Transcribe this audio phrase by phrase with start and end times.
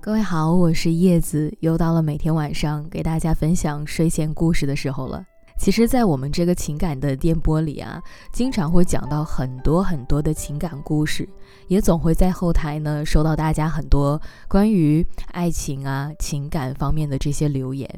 [0.00, 5.24] 各位好，我是叶子，又到了每天晚上给大家分享睡前故事的时候了。
[5.58, 8.00] 其实，在我们这个情感的电波里啊，
[8.32, 11.28] 经常会讲到很多很多的情感故事，
[11.66, 17.88] 也总会在后台呢收到大家很多关于爱情啊、情感方面的这些留言。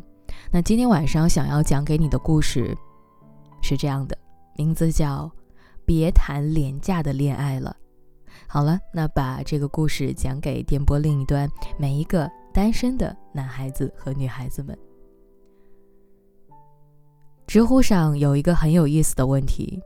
[0.51, 2.75] 那今天晚上想要讲给你的故事
[3.61, 4.17] 是这样的，
[4.57, 5.31] 名字叫
[5.85, 7.77] 《别谈廉价的恋爱了》。
[8.47, 14.77] 好了，那把这个故事讲给电波另一端每一个单身的男孩子和女孩子们。
[17.47, 19.81] 知乎上有一个很有意思的问题，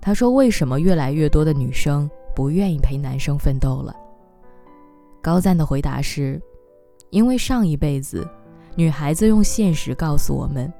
[0.00, 3.94] 他说：“为什么越来越多的女生不愿意陪男生奋斗了？”
[5.22, 6.40] 高赞的回答是
[7.10, 8.26] ：“因为上一辈子，
[8.76, 10.70] 女孩子用现实告诉我们，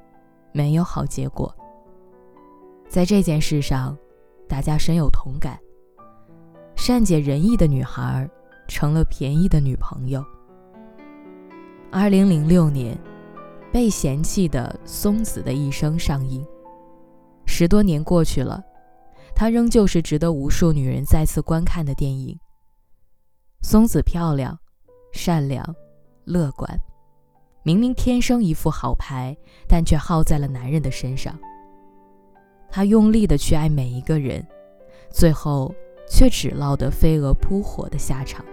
[0.51, 1.51] 没有好结果。
[2.87, 3.97] 在这件事上，
[4.47, 5.59] 大家深有同感。”
[6.75, 8.29] 善解人意的女孩
[8.67, 10.23] 成了便宜的女朋友。
[11.91, 12.95] 二零零六年，
[13.71, 16.45] 《被嫌弃的松子的一生》上映，
[17.45, 18.63] 十多年过去了，
[19.33, 22.37] 它仍旧是值得无数女人再次观看的电影。
[23.61, 24.57] 松子漂亮、
[25.11, 25.63] 善良、
[26.25, 26.69] 乐观，
[27.63, 29.35] 明明天生一副好牌，
[29.67, 31.35] 但却耗在了男人的身上。
[32.69, 34.45] 她用力的去爱每一个人，
[35.09, 35.73] 最后。
[36.07, 38.45] 却只落得飞蛾扑火的下场。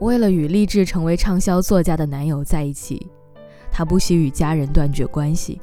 [0.00, 3.10] 为了与立志成为畅销作家的男友在一起，
[3.70, 5.60] 她不惜与家人断绝关系。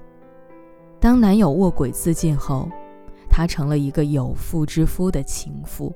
[1.00, 2.69] 当男友卧轨自尽后，
[3.30, 5.94] 她成了一个有妇之夫的情妇。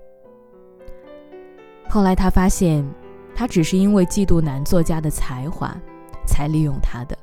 [1.90, 2.86] 后来她发现，
[3.34, 5.76] 她只是因为嫉妒男作家的才华，
[6.28, 7.18] 才利用他的，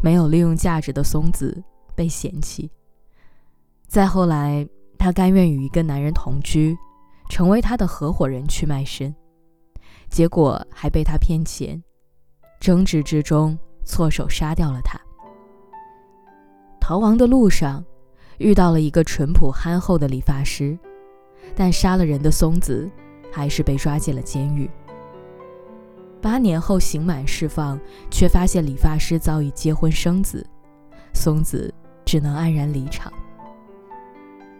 [0.00, 1.62] 没有利用价值的松子
[1.94, 2.70] 被嫌弃。
[3.86, 4.66] 再后来。
[4.98, 6.76] 她甘愿与一个男人同居，
[7.30, 9.14] 成为他的合伙人去卖身，
[10.10, 11.82] 结果还被他骗钱，
[12.60, 14.98] 争执之中错手杀掉了他。
[16.80, 17.84] 逃亡的路上，
[18.38, 20.78] 遇到了一个淳朴憨厚的理发师，
[21.54, 22.90] 但杀了人的松子
[23.30, 24.68] 还是被抓进了监狱。
[26.20, 27.78] 八年后刑满释放，
[28.10, 30.44] 却发现理发师早已结婚生子，
[31.14, 31.72] 松子
[32.04, 33.12] 只能黯然离场。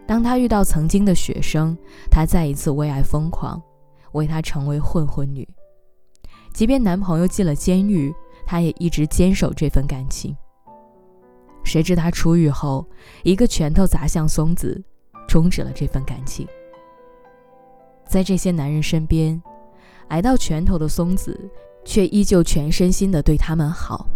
[0.09, 1.77] 当他遇到曾经的学生，
[2.09, 3.61] 他再一次为爱疯狂，
[4.13, 5.47] 为他成为混混女。
[6.51, 8.11] 即便男朋友进了监狱，
[8.43, 10.35] 他也一直坚守这份感情。
[11.63, 12.83] 谁知他出狱后，
[13.21, 14.83] 一个拳头砸向松子，
[15.27, 16.47] 终止了这份感情。
[18.07, 19.39] 在这些男人身边，
[20.07, 21.39] 挨到拳头的松子，
[21.85, 24.07] 却依旧全身心的对他们好，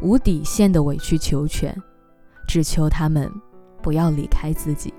[0.00, 1.76] 无底线的委曲求全，
[2.48, 3.30] 只求他们
[3.82, 4.94] 不要离开自己。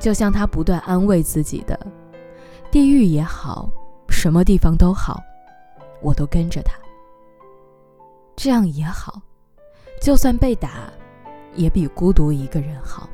[0.00, 1.78] 就像他不断安慰自己的
[2.72, 3.70] ：“地狱也好，
[4.08, 5.20] 什么地方都好，
[6.00, 6.72] 我都跟着他。
[8.34, 9.20] 这样也好，
[10.00, 10.90] 就算被打，
[11.54, 13.08] 也比孤独一个人好。”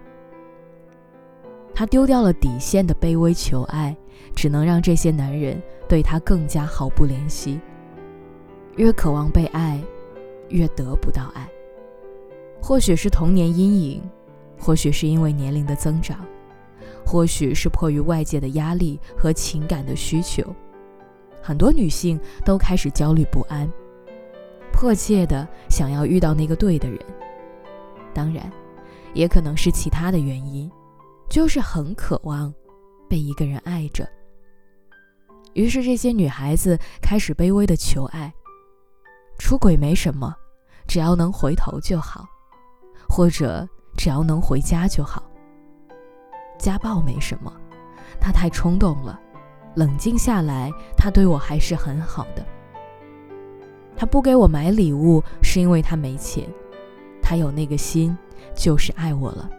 [1.75, 3.94] 他丢掉了底线的卑微求爱，
[4.34, 7.60] 只能让这些男人对他更加毫不怜惜。
[8.76, 9.82] 越渴望被爱，
[10.50, 11.46] 越得不到爱。
[12.62, 14.02] 或许是童年阴影，
[14.58, 16.25] 或许是因为年龄的增长。
[17.06, 20.44] 或许是迫于外界的压力和情感的需求，
[21.41, 23.71] 很多女性都开始焦虑不安，
[24.72, 26.99] 迫切的想要遇到那个对的人。
[28.12, 28.50] 当然，
[29.15, 30.69] 也可能是其他的原因，
[31.31, 32.53] 就是很渴望
[33.09, 34.05] 被一个人爱着。
[35.55, 38.34] 于是，这些女孩子开始卑微的求爱，
[39.38, 40.34] 出轨没什么，
[40.88, 42.27] 只要能回头就好，
[43.09, 45.23] 或者只要能回家就好。
[46.59, 47.53] 家暴没什么，
[48.21, 49.21] 他太冲动了。
[49.75, 52.44] 冷静下来，他对我还是很好的。
[53.94, 56.49] 他不给我买礼物，是因为他没钱。
[57.22, 58.17] 他有那个心，
[58.55, 59.50] 就是爱我了。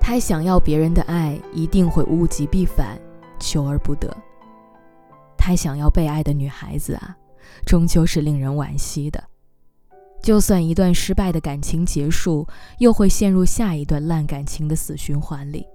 [0.00, 2.98] 太想要别人的爱，一定会物极必反，
[3.38, 4.14] 求而不得。
[5.38, 7.16] 太想要被爱的女孩子啊，
[7.64, 9.22] 终究是令人惋惜的。
[10.24, 12.48] 就算一段失败的感情结束，
[12.78, 15.66] 又会陷入下一段烂感情的死循环里。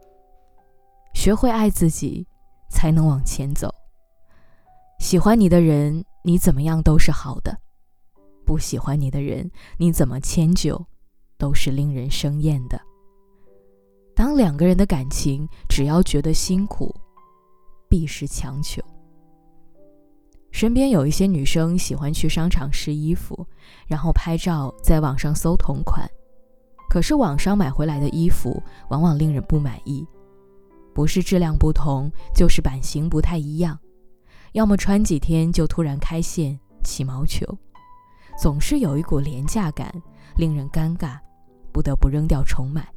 [1.14, 2.26] 学会爱自己，
[2.68, 3.72] 才能往前走。
[4.98, 7.54] 喜欢你的人，你怎么样都是好的；
[8.44, 10.84] 不喜欢你的人，你怎么迁就，
[11.38, 12.82] 都是令人生厌的。
[14.16, 16.92] 当两个人的感情只要觉得辛苦，
[17.88, 18.82] 必是强求。
[20.52, 23.46] 身边有一些女生喜欢去商场试衣服，
[23.88, 26.10] 然后拍照，在网上搜同款。
[26.90, 30.06] 可是网上买回来的衣服往往令人不满意，
[30.94, 33.78] 不是质量不同，就是版型不太一样，
[34.54, 37.46] 要么穿几天就突然开线起毛球，
[38.42, 39.94] 总是有一股廉价感，
[40.36, 41.20] 令人尴尬，
[41.72, 42.88] 不得不扔掉重买。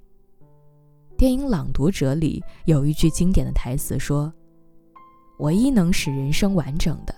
[1.19, 4.33] 电影《朗读者》里有一句经典的台词说
[5.39, 7.15] ：“唯一能使人生完整的，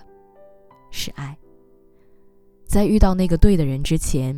[0.95, 1.37] 是爱。”
[2.65, 4.35] 在遇到那个对的人之前，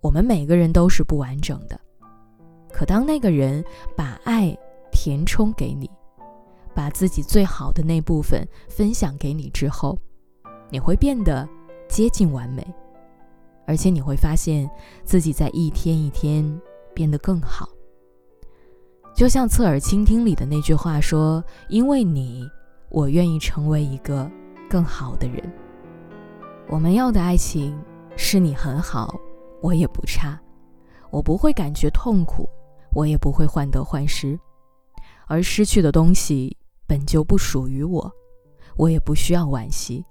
[0.00, 1.78] 我们每个人都是不完整的。
[2.72, 3.64] 可当那个人
[3.96, 4.56] 把爱
[4.92, 5.90] 填充给你，
[6.74, 9.98] 把自己最好的那部分分享给你之后，
[10.70, 11.46] 你会变得
[11.88, 12.66] 接近完美，
[13.66, 14.68] 而且你会发现
[15.04, 16.60] 自己在一天一天
[16.94, 17.68] 变得更好。
[19.14, 22.46] 就像侧耳倾听里的那句话说：“因为你，
[22.90, 24.30] 我愿意成为一个
[24.68, 25.42] 更好的人。”
[26.68, 27.80] 我们要的爱情
[28.16, 29.14] 是你很好，
[29.60, 30.38] 我也不差，
[31.10, 32.48] 我不会感觉痛苦，
[32.92, 34.36] 我也不会患得患失，
[35.28, 38.12] 而失去的东西本就不属于我，
[38.76, 40.04] 我也不需要惋惜。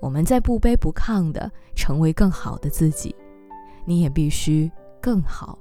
[0.00, 3.14] 我们在不卑不亢的成为更好的自己，
[3.84, 4.70] 你也必须
[5.02, 5.58] 更好，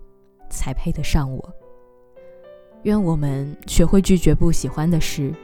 [0.49, 1.53] 才配得上我。
[2.83, 5.35] 愿我们学会拒绝不喜欢的事，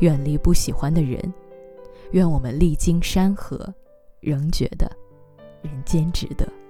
[0.00, 1.32] 远离不喜欢的人。
[2.10, 3.74] 愿我们历经山河。
[4.22, 4.90] 仍觉得
[5.62, 6.61] 人间值得。